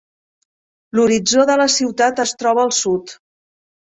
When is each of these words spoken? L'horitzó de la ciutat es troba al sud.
L'horitzó 0.99 1.43
de 1.49 1.57
la 1.61 1.67
ciutat 1.75 2.21
es 2.25 2.33
troba 2.39 2.63
al 2.69 2.73
sud. 2.81 3.17